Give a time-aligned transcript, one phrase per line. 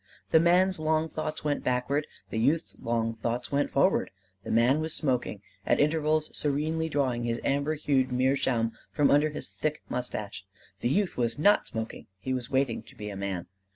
[0.31, 4.09] The man's long thoughts went backward; the youth's long thoughts went forward.
[4.43, 9.47] The man was smoking, at intervals serenely drawing his amber hued meerschaum from under his
[9.47, 10.43] thick mustache.
[10.79, 13.45] The youth was not smoking he was waiting to be a man.